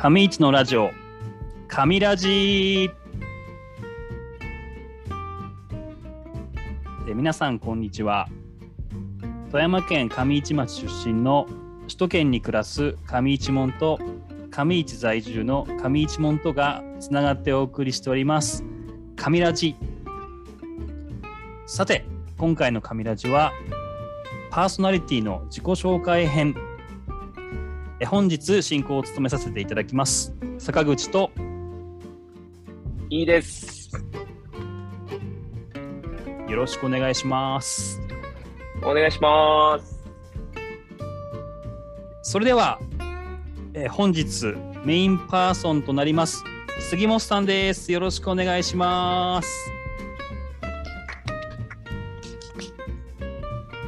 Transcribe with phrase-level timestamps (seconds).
[0.00, 0.92] 上市のラジオ。
[1.66, 2.88] 上ラジ。
[7.08, 8.28] え皆さんこんにちは。
[9.50, 11.48] 富山県上市町出身の
[11.80, 13.98] 首都圏に暮らす上市門と
[14.52, 18.62] 上市在住の上市門とがつながってお送りしております。
[19.16, 19.74] 上ラジ。
[21.66, 22.04] さて
[22.36, 23.52] 今回の上ラジは
[24.50, 26.54] パーソナリティの自己紹介編。
[28.06, 31.30] 本日進行を務めさせていただきます坂口と
[33.10, 33.90] いいです。
[36.48, 38.00] よろしくお願いします
[38.82, 40.04] お願いします。
[42.22, 42.78] それでは、
[43.72, 46.44] えー本日メインパーソンとなります
[46.78, 49.48] 杉本さんですよろしくお願いします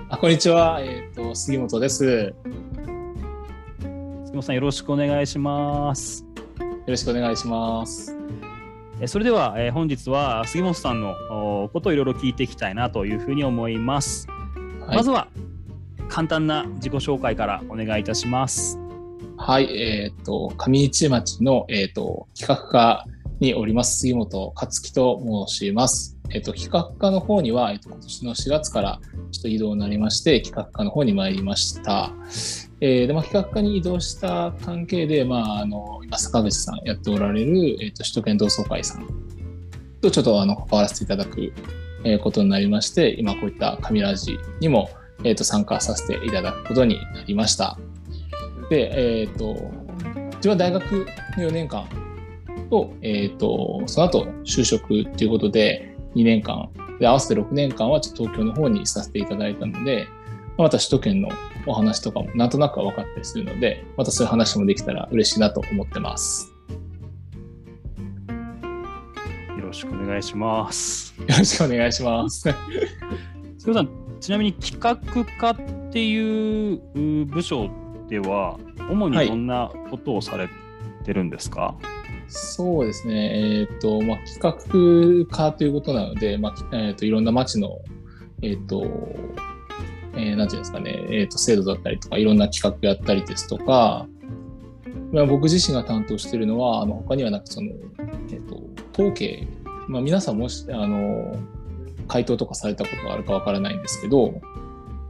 [0.09, 0.81] あ、こんにちは。
[0.83, 2.35] えっ、と、杉本です。
[4.41, 6.31] 本さんよろしくお願いします
[6.91, 8.17] ろしくお願いします。
[9.01, 11.15] えーそれでは、えー本日は杉本さんの
[11.65, 14.27] おことをいろいろ聞いていきたいなというふうに思います、
[14.87, 15.29] はい、まずは
[16.09, 18.79] 簡単な自己紹介からお願いいたします
[19.39, 23.07] はい、えっ、と、上市町の、えっ、と、企画課
[23.39, 26.19] におります、杉本克樹と申します。
[26.29, 29.01] えっ、と、企画課の方には、えっ、と、今年の4月から
[29.33, 32.13] ちょっと移動になりまして、企画課の方に参りました。
[32.81, 39.07] えーで、まあ、企画課に移動した関係で、まあ、あの、今、坂口さんやっておられる、えっ、と、首都圏同窓会さん
[40.01, 41.53] とちょっと、あの、関わらせていただく、
[42.05, 44.89] えーことになりまして、今、こういった神ラジにも、
[45.25, 47.79] えっ、と、参加させていただくことになりました。
[48.71, 49.71] で、えっ、と、
[50.37, 51.05] 自分は大学の
[51.37, 51.87] 4年間
[52.71, 60.09] と、えっ、と、その後就職っていうことで2年間、で、合わせて6年間はちょっと東京の方にさせていただいたので、
[60.57, 61.29] また首都圏の
[61.67, 66.53] お話とかもなんとなくは分かったりするので、またそういう話もできたら嬉しいなと思ってます。
[69.59, 72.41] よろしくお願いしますよろしくお願いします。
[73.59, 73.89] 杉本さん
[74.21, 74.97] ちなみに企画
[75.39, 75.57] 課っ
[75.93, 77.71] ていうう部署
[78.09, 78.59] では
[78.91, 80.49] 主にどんなことをされ
[81.05, 81.77] てるんですか、
[82.31, 87.81] そうですね、えっ、と、まあ、企画課ということなので、まあ、えっ、と、いろんな町の、
[88.43, 88.87] えっ、と、
[90.21, 94.07] えーていうんですかね、えっ、と、制度だったりとか、いろんな企画やったりですとか、
[95.13, 97.71] ま、僕自身が担当しているのは、あの、他にはなく、その、
[98.31, 98.61] えっ、と、
[98.93, 99.47] 統計、
[99.89, 101.37] まあ、皆さんもし、あの、
[102.07, 104.41] 回答とかされたことがあるかわからないんですけど、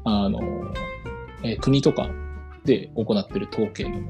[0.05, 0.41] あの、
[1.43, 2.11] えー国とか
[2.65, 4.01] で行っている統計の、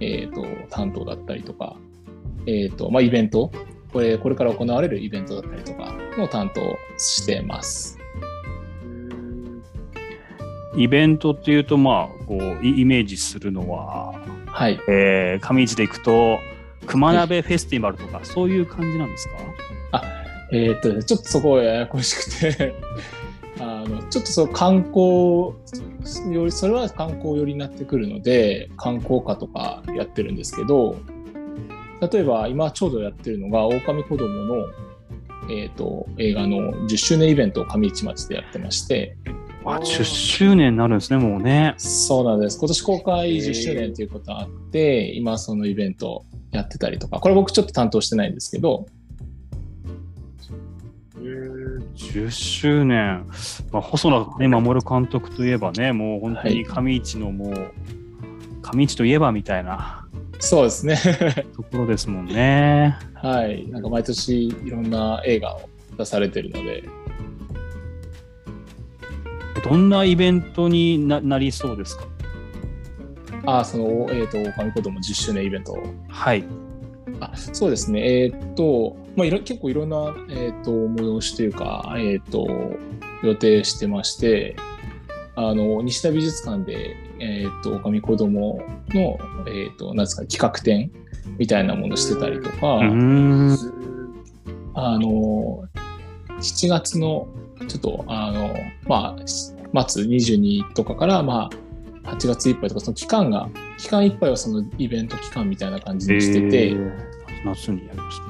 [0.00, 1.76] えっ、と、担当だったりとか、
[2.46, 3.52] えっ、と、まあ、イベント、
[3.92, 6.60] これ、これから行われるイベントだったりとかの担当
[6.96, 7.99] してます。
[10.82, 14.14] イベントっていうとまあこうイイメージするのは、
[14.46, 14.80] はい。
[14.88, 16.38] えー、上市で行くと
[16.86, 20.02] 熊鍋フェスティバルとか、そういう感じなんですか？
[20.52, 22.74] えっ、と、ちょっとそこはややこしくて
[23.60, 25.52] あの、ちょっとそう観光
[26.34, 30.96] より、それは観光寄りになってくるので、観光課とかやってるんですけど、
[32.00, 34.66] 例えば今ちょうどやってるのが、狼子供の、
[35.50, 39.16] えっ、と、映画の10周年イベントを上市町でやってまして、
[39.64, 41.74] あ10周年になるんですねもうね。
[41.76, 42.58] そうなんです。
[42.58, 48.86] 今年公開10周年ということがあって、今そのイベントやってたりとか、これ僕ちょっと担当してないんですけど、
[51.94, 53.26] 10周年、
[53.70, 57.72] まあ、細田、ね、守監督といえばねもう本当に上市のもう、
[58.62, 60.06] 上市といえばみたいな。
[60.38, 60.96] そうですね。
[61.54, 62.96] ところですもんね。
[63.14, 63.68] はい。
[63.68, 65.60] なんか毎年いろんな映画を
[65.98, 66.84] 出されてるので、
[69.64, 72.04] どんなイベントにななりそうですか？
[73.46, 75.76] ああ、その、えっ、と、狼子供10周年イベント。
[76.08, 76.44] はい
[77.20, 78.24] あそうですね。
[78.24, 82.48] えっ、と、まあ、いろ結構いろんな、えっ、と、催しというか、えっ、と、
[83.22, 84.56] 予定してまして、
[85.36, 89.18] あの、西田美術館で、えっ、と、狼子供の、
[89.48, 90.90] えっ、と、なんですか、企画展
[91.38, 92.82] みたいなものしてたりとか、あ
[94.98, 95.64] の、
[96.38, 97.28] 7月の、
[97.68, 98.54] ちょっと、あの、
[98.86, 101.50] まあ、末22とかから、ま
[102.04, 103.48] あ、8月いっぱいとか、その期間が、
[103.78, 107.10] 期間いっぱいはそのイベント期間みたいな感じにしてて、えー。
[107.44, 108.26] 夏にやりますね。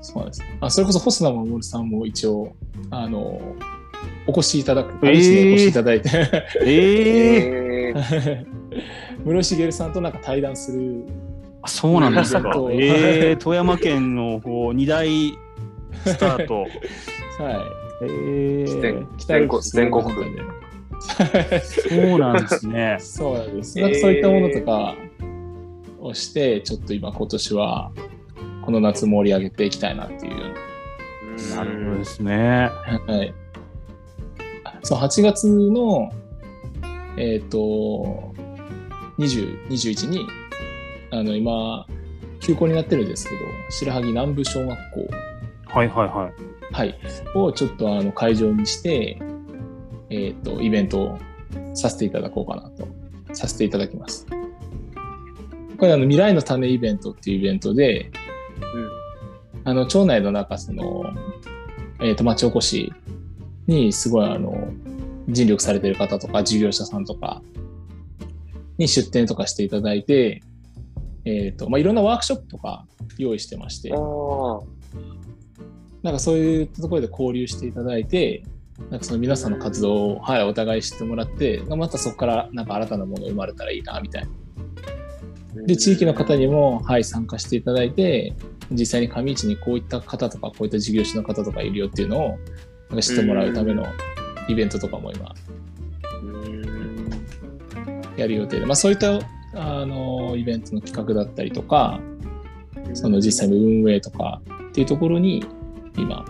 [0.00, 0.42] そうです。
[0.60, 2.54] あ、それこそ細田守さんも一応、
[2.90, 3.40] あの、
[4.26, 6.10] お越しいただく、えーパリ市にお越しいただいて、
[6.64, 8.46] えー、え
[9.24, 11.04] 室井茂さんとなんか対談する、
[11.62, 12.40] あそうなんですか。
[12.70, 15.08] えー、富山県のこう二大
[16.04, 16.66] スタート。
[17.42, 17.52] は
[17.82, 17.85] い。
[18.02, 20.12] えー、全北アルプス全国で
[21.58, 22.96] そうなんですね。
[23.00, 23.78] そうなんです。
[23.78, 24.96] なんかそういったものとか
[26.00, 27.90] をして、ちょっと今今年は
[28.62, 30.76] この夏盛り上げていきたいなっていうよう
[31.54, 32.36] なるほどですね。
[32.36, 33.14] な。
[33.14, 33.34] はい。
[34.82, 36.10] そう、8月の、
[37.16, 38.32] えっ、と、
[39.18, 40.26] 20、21に、
[41.10, 41.86] あの、今、
[42.40, 43.40] 休校になってるんですけど、
[43.70, 45.08] 白萩南部小学校、
[45.76, 46.32] はいはいはい。
[46.72, 46.98] はい、
[47.34, 49.18] をちょっとあの会場にして、
[50.08, 51.18] えっ、と、イベントを
[51.74, 52.88] させていただこうかなと、
[53.34, 54.26] させていただきます。
[55.76, 58.10] これあの、未来の種イベントっていうイベントで、
[59.64, 61.04] あの、町内の中、その、
[62.00, 62.90] えっ、と、町おこし
[63.66, 64.68] にすごいあの、
[65.28, 67.42] 尽力されてる方とか、事業者さんとか
[68.78, 70.42] に出店とかしていただいて、
[71.26, 72.86] えっ、と、まあ、いろんなワークショップとか
[73.18, 73.92] 用意してまして。
[76.06, 78.44] なんかそういうところで交流していただいて、
[78.90, 84.22] なんかその皆さんの活動を、はい、お互い知ってもらって、またそこからなんか新たなものが生まれたらいいな、みたい
[85.56, 85.62] な。
[85.64, 88.34] で、地域の方にも、はい、参加していただいて、
[88.70, 92.28] 実際に上市にこういった方とか、こういった事業者の方とかいるよっていうのを、
[92.90, 93.84] なんか知ってもらうための
[94.46, 95.34] イベントとかも今、
[96.22, 97.10] うん。
[98.16, 99.18] やる予定で、まあそういった、
[99.54, 102.00] あの、イベントの企画だったりとか、
[102.94, 105.44] その実際の運営とかっていうところに、
[105.96, 106.24] 今、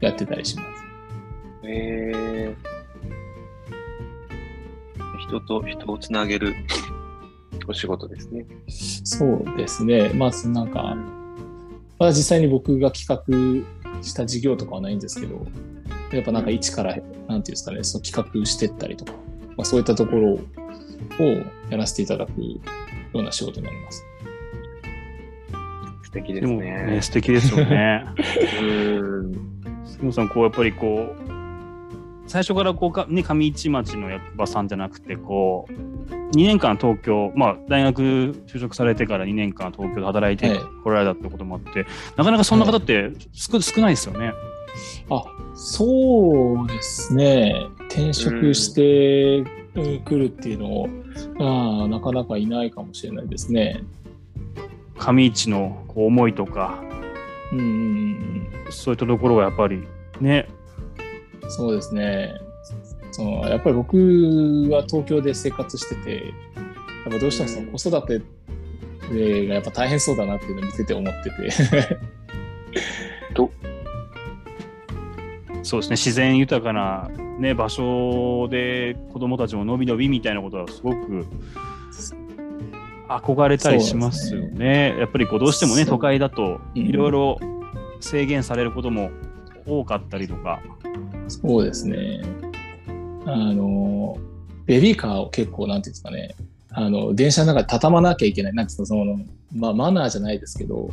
[0.00, 0.68] やってたりします。
[1.64, 2.56] えー、
[5.18, 6.54] 人と人をつなげる
[7.66, 8.46] お仕事ですね。
[9.04, 10.10] そうですね。
[10.14, 10.96] まずなんか、
[11.98, 13.22] まだ実際に僕が企画
[14.02, 15.46] した事業とかはないんですけど、
[16.12, 19.12] やっぱなんか一から、なんていうんですかね、その企画してったりとか、
[19.56, 20.40] まあ、そういったところを
[21.68, 22.60] やらせていただくよ
[23.14, 24.04] うな仕事になります。
[26.08, 26.86] 素敵でですもね。
[26.86, 28.02] ね、素敵ですよね。
[28.62, 29.32] うん。
[29.84, 31.28] 杉本さん、こうやっぱりこう、
[32.26, 38.00] 最初からこうか、ね、上市町の役場さんじゃなくて、こう、2年間東京、まあ、大学
[38.46, 41.84] 就職されてから2年間東京で働いてはいこられたってこともあって、
[42.16, 44.32] なかなかそんな方って少,、少ないですよね。
[45.10, 47.54] あ、そうですね。
[47.90, 49.44] 転職して
[50.06, 50.88] くるっていうのを、
[51.38, 53.82] あーなかなかいないかもしれないですね。
[54.98, 56.82] 上市のこう思いとか、
[57.52, 59.88] うんうんうんそういったところがやっぱり
[60.20, 60.46] ね、
[61.42, 62.34] うん、そうですね。
[63.12, 63.96] そのやっぱり僕
[64.70, 66.30] は東京で生活してて、や
[67.08, 71.98] っぱどうしてもその子育てがやっぱ大変そうだなっていうのを見てて思ってて。
[75.62, 81.26] そうですね、自然豊かな、ね、場所で子供たちものびのびみたいなことはすごく
[83.08, 84.96] 憧れたりしますよそうでね。
[84.98, 86.82] やっぱりこうどうしてもね、都会だとうん。
[86.82, 87.40] いろいろ
[88.00, 89.10] 制限されることも
[89.66, 90.60] 多かったりとか、
[91.28, 92.22] そうですね。
[93.26, 94.16] あの、
[94.66, 96.34] ベビーカーを結構、なんていうんですかね、
[96.70, 98.54] あの、電車の中で畳まなきゃいけない。
[98.54, 99.20] なんていうの、その、
[99.54, 100.90] まあ、マナーじゃないですけど、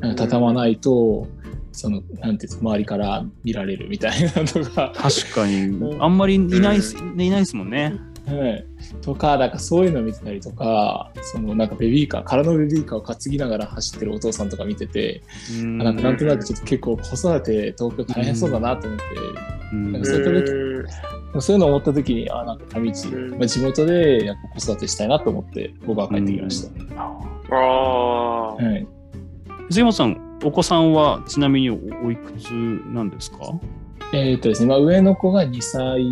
[0.00, 1.26] なんか畳まないと、
[1.72, 5.96] その、なんていうんですか、周りから見られるみたいなのが、確かに。
[6.00, 7.94] あんまりいないっす、いないですもんね。
[8.28, 8.64] はい。
[9.02, 15.22] とか、なんかそういうのを見てたりとか、その、なんかベビーカー、空のベビーカーを担ぎながら走ってるお父さんとか見てて、
[15.60, 19.04] うんなんかなんとなくちょっと結構子育て東京大変そうだなと思って、
[19.72, 27.04] うんなんかそういった時うんそういうのを思った時に、あ、なんか上市、うんまあ、地元でやっぱ子育てしたいなと思って、僕は帰ってきました。
[27.54, 28.54] ああ。
[28.54, 28.86] はい。
[29.70, 33.38] 杉本さん、お子さんはちなみにおおいくつなんですか？
[34.14, 36.02] えーっとですね、まあ、上の子が2歳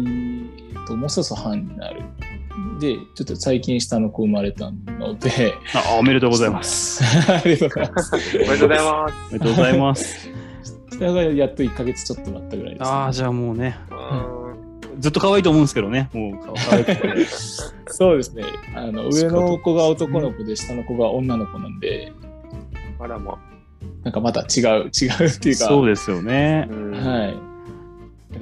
[0.87, 2.03] と、もうそろそろ半になる。
[2.81, 7.03] で、ちょっと最近下の子生まれたので、あおめでとうございます。
[7.31, 8.15] ありがとうございます。
[8.15, 9.15] おめでとうございます。
[9.31, 10.31] おめでとうございます。
[10.99, 14.47] 下がやっと1ヶ月ちょっとなったぐらいです、ああ、じゃあもうね、うん
[14.99, 17.27] ずっと可愛いと思うんですけどね、もう可愛くて。
[17.89, 18.45] そうですね。
[18.75, 22.13] あの、上の子が男の子で、下の子が女の子なんで、
[22.99, 23.39] あらま。
[24.05, 26.67] なんかまた違う、違うっていうか、そうですよね。
[26.71, 27.56] うんはい。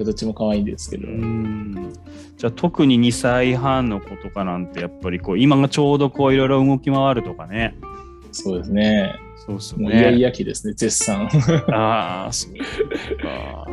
[0.03, 1.93] どっちも可愛いんですけど、うん
[2.37, 7.77] じゃあ特に2歳半の子とかなんてやっぱりこう今がちょうどこういろいろ動き回るとかね。
[8.33, 9.15] そうですね。
[9.37, 10.21] そうですよもうイヤイね。
[10.21, 11.29] ヤ期ですね、絶賛。
[11.73, 12.55] ああ、そう
[13.19, 13.67] か。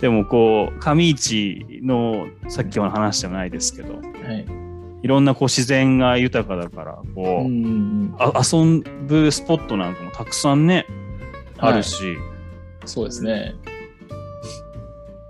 [0.00, 4.46] でもこう上市のさっきの話じゃないですけど、はい。
[5.02, 10.86] いろんなこう自然が豊かだからこう、うんうんあ遊ぶスポットなんかもたくさんね、
[11.58, 12.16] あるし、
[12.84, 13.54] そうですね。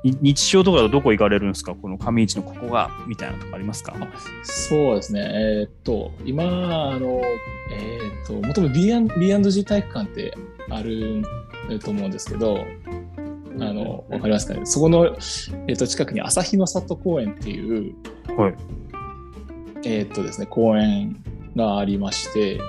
[0.04, 1.74] い日常とかだとどこ行かれるんですか？
[1.74, 3.96] この上市のここがみたいなとこありますか？
[4.44, 5.20] そうですね。
[5.20, 7.20] えーっと、今、あの、
[7.72, 10.34] えーっと、もともと B&G 体育館って
[10.70, 11.22] ある
[11.80, 12.64] と思うんですけど、
[13.60, 14.64] あの、わかりますかね？
[14.64, 17.94] そこの、えーっと、近くに朝日の里公園っていう、
[18.36, 18.54] はい。
[19.84, 21.24] えーっとですね、公園
[21.56, 22.60] がありまして、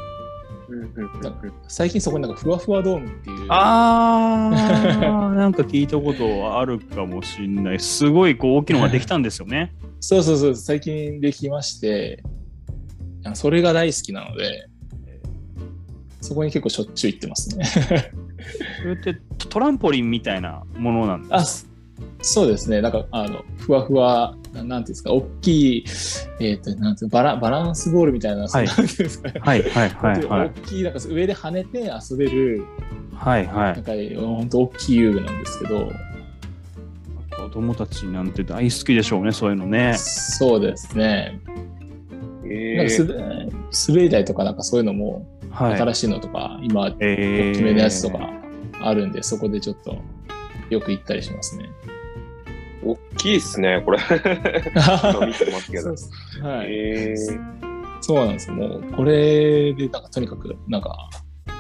[1.68, 3.46] 最近そこになんかふわふわドームっていう。
[3.50, 7.80] あー、なんか聞いたことあるかもしんない。
[7.80, 9.74] すごいこう大きいのができたんですよね。
[10.00, 12.24] そうそうそう、最近できまして、
[13.24, 14.68] あそれが大好きなので、
[16.22, 17.66] そこに結構しょっちゅう行ってますね。
[18.82, 21.69] それってトランポリンみたいなものなんですあ、
[22.22, 22.82] そそうですね。
[22.82, 25.86] なんか、あの、ふわふわ、ななんていうんですか、大きい、
[26.40, 30.50] えっ、と、なんていうのバラバランスボールみたいな、はいなんですか、はいはいはいは大い。
[30.62, 32.66] きい、なんか上で跳ねて遊べる、
[33.14, 35.90] はいはなんか、本当大きい遊具なんですけど、い。
[37.30, 39.96] 子供たちなんて大好きでしょうね、そういうのね。
[39.98, 41.40] そうですね。
[42.46, 45.78] えなんかすー、滑り台とかなんかそういうのも、はい。
[45.78, 48.30] 新しいのとか、今、え大きめのやつとか
[48.82, 49.98] あるんで、そこでちょっと
[50.70, 51.70] よく行ったりしますね。
[52.84, 54.00] 大きいっすね、これ。
[54.08, 55.90] 今見てますけど
[56.48, 57.40] はい、えー、
[58.02, 58.56] そうなんですよ。
[58.56, 61.10] もう、これで、なんかとにかく、なんか、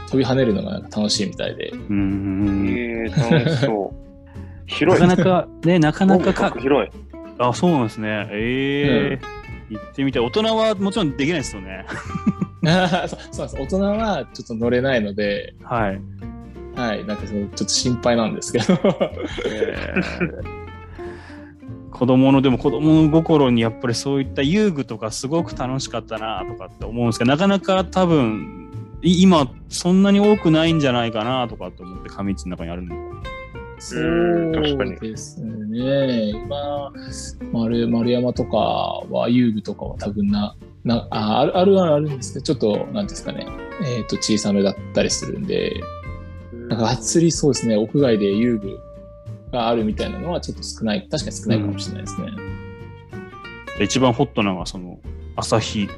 [0.09, 1.69] 飛び跳ねるのがなんか楽しいみたいで。
[1.69, 2.67] うーん。
[2.69, 4.39] えー、楽しそう。
[4.39, 5.01] な 広い。
[5.01, 6.91] かなか、ね、なかなか音か楽、広い。
[7.37, 8.27] あ、そうなんですね。
[8.31, 9.39] ええ
[9.69, 10.23] 行ってみたい。
[10.23, 11.85] 大人はもちろんできないですよね。
[11.87, 13.55] そ うそうなんです。
[13.55, 16.01] 大人はちょっと乗れないので、はい。
[16.79, 18.65] はい、なんかそのちょっと心配なんですけど。
[19.45, 19.75] え
[20.55, 20.59] ー
[21.91, 28.69] 子供のでも子供心にやっぱりそういった遊具とかすごく楽しかったなとかって思うんですけどなかなか多分
[29.01, 32.95] い今そんなに多くないんじゃないかなとかって思って上市の中にあるの
[33.79, 36.31] そうですね。
[36.31, 36.91] 今、
[37.53, 38.57] 丸丸山とか
[39.09, 43.47] は、遊具とかは多分な、なああるあるはあるんですけど、ちょっと、なんですかね、
[43.85, 45.81] えっ、と、小さめだったりするんで、
[46.69, 48.79] なんかがっつりそうですね、屋外で遊具
[49.51, 52.27] があるみたいなのはちょっと少ない、確かに少ないかもしれないですね。
[53.81, 54.99] 一番ホットなのがその
[55.35, 55.89] 朝日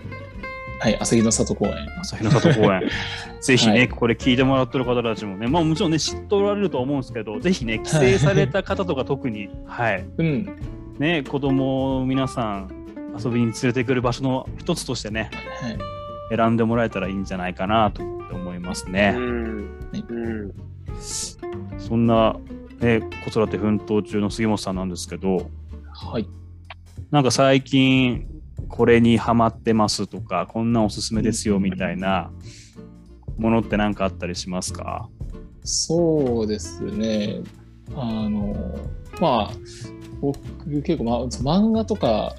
[0.79, 1.75] はい、朝日の里公園。
[1.99, 2.89] 朝日の里公園
[3.41, 10.49] ぜひね、はいこれ聞いてもらってる方たちもねまあもちろんね知っておられると思うんですけどぜひね帰省された方とか特にはいうん。
[10.99, 12.69] ね子供を皆さん
[13.23, 15.29] 遊びに連れてくる場所の一つとしてね
[15.61, 15.77] はい。
[16.35, 19.13] 選んでもらえたらいいんじゃないかなと思いますね。
[19.17, 19.60] うん。
[20.11, 20.53] うん。
[21.79, 22.37] そんな、
[22.79, 25.49] ね、子育て奮闘中の杉本さんなんですけど、
[25.93, 26.27] はい。
[27.09, 28.27] なんか最近
[28.67, 32.31] これにハマってますとか、こんなおすすめですよみたいな
[33.37, 35.09] ものって何かあったりしますか？
[35.63, 37.41] そうですね。
[37.95, 38.55] あの、
[39.19, 39.51] まあ、
[40.21, 40.39] 僕
[40.81, 42.35] 結構、まあ、漫画とか、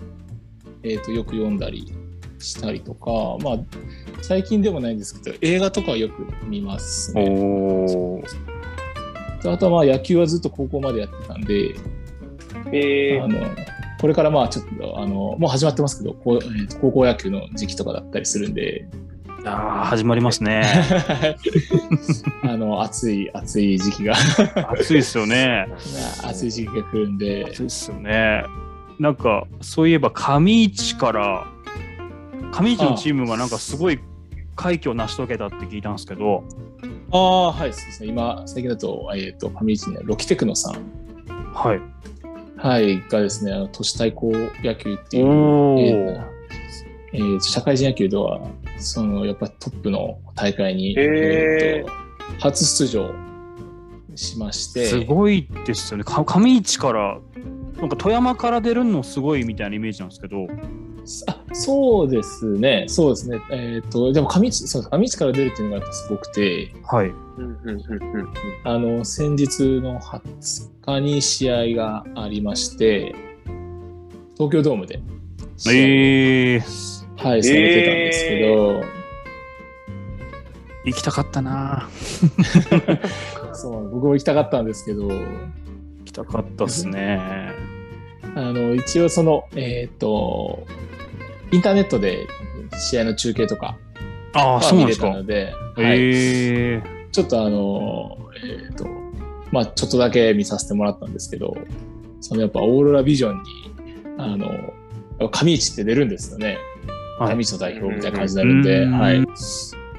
[0.83, 1.93] えっ、と、よく読んだり
[2.43, 3.59] したりとか、まあ、
[4.21, 8.23] 最近でもないんですけど、映画とかはよく見ますね。
[9.45, 11.75] あとはまあ野球はずっと高校までやってたんで、
[12.73, 13.41] えー、あの、
[14.01, 18.87] これからまあちょっと、あの、もう始まってますけど、こうえーと高校野球の時期とかだったりするんで、
[19.45, 20.63] あー始まりますね。
[22.45, 24.15] あの、暑い、暑い時期が、
[24.71, 25.67] 暑いですよね。
[26.23, 28.45] 暑い時期が来るんで、暑いですよね。
[29.01, 31.47] なんかそういえば上市から
[32.51, 34.01] 上市のチームがなんかすごい
[34.57, 36.45] 快挙を成し遂げたって聞いたんですけど、
[37.11, 38.09] ああ、はい、そうですね。
[38.09, 41.81] 今、最近だと、えっ、と、ファミリーチにロキテクノさん、はい。
[42.57, 44.33] はい、がですね、あの都市対抗
[44.63, 46.25] 野球っていう、おえーー
[47.15, 48.41] えー社会人野球では、
[48.79, 52.03] その、やっぱりトップの大会に、えーと
[52.39, 53.13] 初出場
[54.15, 56.05] しまして、すごいですよね。
[56.05, 57.19] か上市から、
[57.77, 60.47] なんか富山から出るのすごいみたいなイメージなんですけど、あ
[61.05, 63.41] そうですね、そうですね。
[63.51, 67.09] えっ、と、でも上市、そう、上市から出るっていうのがやっぱすごくて、はい。
[67.09, 68.33] うんうんうんうん
[68.65, 73.15] あの、先日の20日に試合がありまして、
[74.35, 75.01] 東京ドームで。
[75.57, 78.83] 試合を、えー、はい、されてたんですけど、
[80.85, 81.89] 行きたかったな。
[83.55, 85.25] そう、僕も行きたかったんですけど、行
[86.05, 87.53] きたかったっすね。
[88.35, 90.67] あの、一応その、えっ、と、
[91.51, 92.27] インターネットで
[92.91, 93.77] 試合の中継とか
[94.33, 95.09] ああ、はそうなんですか？
[95.09, 95.27] 見れたの。
[95.27, 98.87] で、はい、えー、ちょっとあの、えっ、と、
[99.51, 101.55] まあちょっとだけ見させてもらったんですけど、
[102.21, 103.43] そのやっぱオーロラビジョンに、
[104.19, 104.51] あの、
[105.31, 106.57] 上市って出るんですよね。
[107.19, 109.25] はい上市の代表みたいな感じになるんで、うんはい。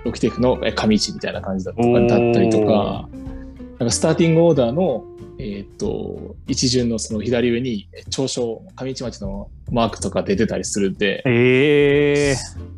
[0.03, 3.07] ロキテクのえ上市みたいな感じだったりとか、
[3.79, 5.05] なんかスターティングオーダーの、
[5.39, 12.35] えっ、と、一巡のその左上に、え長所、上市町のマークとか出てたりするんで、え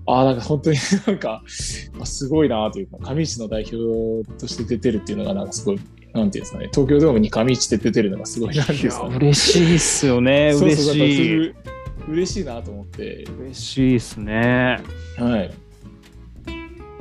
[0.08, 1.44] ああ、なんか本当に なんか、
[2.00, 5.80] あすごいなというか、上市の代表として出てるっていうのが、なんかすごい、
[6.14, 9.16] なんていうんですかね、東京ドームに上市って出てるのがすごいなんていうですかね。
[9.18, 10.54] 嬉しいっすよね。
[10.62, 10.86] 嬉しい。
[10.86, 11.56] そういう
[12.10, 14.80] 嬉しいなと思って、嬉しいっすね。
[15.18, 15.52] はい。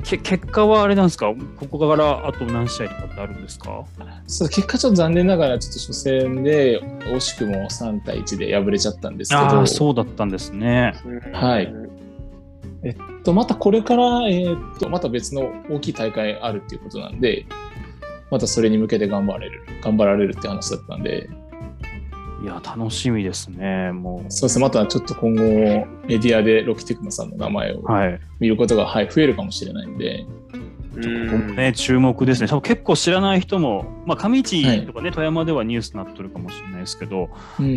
[0.05, 1.33] け結果はあれなんですか？
[1.57, 3.83] ここからあと何試合とかってあるんですか？
[4.27, 9.65] そう結果ちょっと残念ながらちょっと初戦で惜しくも3対1で敗れちゃったんですけど。
[9.67, 10.93] そうだったんですね。
[11.33, 11.73] はい。
[12.83, 17.47] えっと、またこれから、えーっと、また別の大きい大会あるっていうことなんで、
[18.29, 21.27] またそれに向けて頑張れる、頑張られるって話だったんで、
[22.45, 23.91] いや、楽しみですね。
[23.91, 27.91] もそうですね、またちょっと今後、メディアでロキテクノさんの名前をう。
[27.91, 28.19] はい。
[28.39, 30.27] 見ることが、はい、増えるかもしれないんで、
[30.95, 31.25] うん。
[31.27, 32.47] ここもね、注目ですね。
[32.47, 37.29] 多分結構知らない人も、まあ、上市とかね、富山ではニュースになってるかもしれないですけど、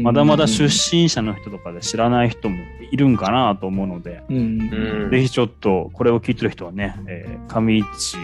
[0.02, 2.58] まだまだ出身者の人とかで知らない人も
[2.90, 5.10] いるんかなと思うので、うん、うん。
[5.10, 8.18] ぜひちょっとこれを聞いてる人はね、えー上市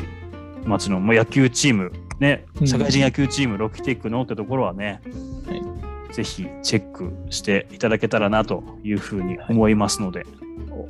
[0.66, 2.66] 町の、まあ、野球チーム、ね、うん。
[2.66, 5.00] 社会人野球チーム、ロキテックのってところはね、
[5.46, 5.73] は
[6.14, 10.24] ぜひチェックしていただけたらなというふうに思いますので、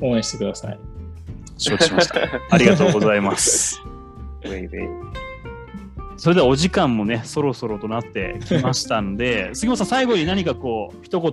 [0.02, 0.78] 応援してください。
[1.56, 2.20] 承知しました。
[2.50, 3.80] ありがとうございます。
[4.44, 4.88] ウェイウェイ
[6.18, 11.32] それではお時間もね、そろそろとなってきましたんで、 杉本さん、最後に何かこう、一言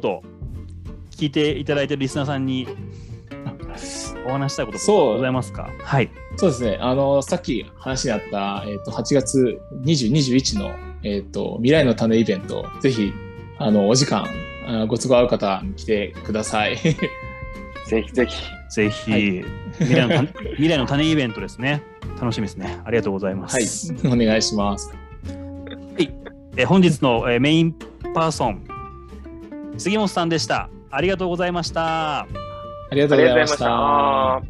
[1.17, 2.67] 聞いていただいているリスナーさんに
[4.25, 5.69] お話したいことそうございますか？
[5.83, 6.09] はい。
[6.37, 10.71] そうですね、あの、さっき話にあった、えっ、と、8月20、21の、
[11.03, 13.11] えっ、と、未来の種イベント、ぜひ、
[13.63, 14.25] あの、お時間、
[14.67, 16.77] あご都合合う方、来てください。
[17.87, 18.43] ぜひぜひ。
[18.69, 19.45] ぜひ、はい
[19.79, 21.83] 未来の種 未来の種イベントですね。
[22.19, 22.79] 楽しみですね。
[22.85, 24.93] ありがとうございまはいす。、お願いします。
[26.57, 27.73] え本日のえメイン
[28.13, 28.61] パーソン、
[29.77, 30.69] 杉本さんでした。
[30.89, 32.21] ありがとうございました。
[32.21, 32.27] あ
[32.91, 33.57] りがとうございまし。
[33.57, 34.41] た。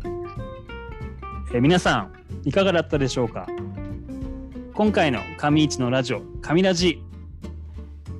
[1.53, 2.11] え皆さん、
[2.43, 3.45] いかがだったでしょうか？
[4.73, 7.03] 今回の上市のラジオ、上ラジ。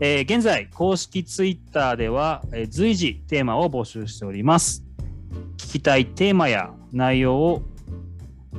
[0.04, 4.84] えー現在、公式ツイッターでは、えー随時テーマを募集しております。
[5.58, 7.62] 聞きたいテーマや内容を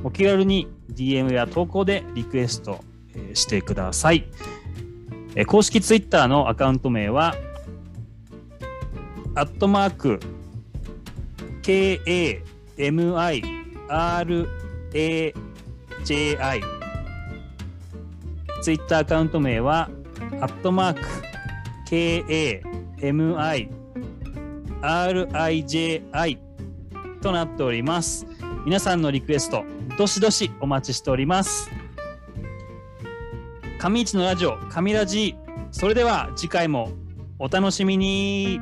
[0.05, 2.79] お気軽に DM や投稿でリクエスト
[3.13, 4.23] えーしてください。
[5.35, 7.35] えー公式ツイッターのアカウント名は、
[9.35, 10.21] アットマーク、
[11.61, 13.43] KAMI
[13.89, 16.63] RAJI
[18.61, 19.89] ツイッターアカウント名は、
[20.39, 21.01] アットマーク
[21.93, 23.69] KAMI
[24.81, 26.39] RIJI
[27.21, 28.25] となっております。
[28.65, 29.63] 皆さんのリクエスト、
[29.97, 31.69] どしどしお待ちしております。
[33.79, 35.35] 上市のラジオ、上ラジ。
[35.71, 36.89] それでは次回も
[37.37, 38.59] お楽しみに。